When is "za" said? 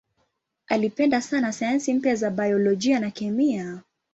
2.15-2.29